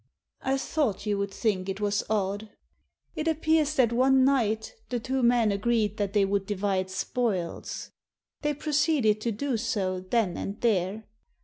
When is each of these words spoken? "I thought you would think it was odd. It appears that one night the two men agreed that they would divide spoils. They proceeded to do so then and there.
"I 0.41 0.57
thought 0.57 1.05
you 1.05 1.19
would 1.19 1.29
think 1.29 1.69
it 1.69 1.79
was 1.79 2.03
odd. 2.09 2.49
It 3.15 3.27
appears 3.27 3.75
that 3.75 3.93
one 3.93 4.25
night 4.25 4.73
the 4.89 4.99
two 4.99 5.21
men 5.21 5.51
agreed 5.51 5.97
that 5.97 6.13
they 6.13 6.25
would 6.25 6.47
divide 6.47 6.89
spoils. 6.89 7.91
They 8.41 8.55
proceeded 8.55 9.21
to 9.21 9.31
do 9.31 9.57
so 9.57 9.99
then 9.99 10.37
and 10.37 10.59
there. 10.61 11.03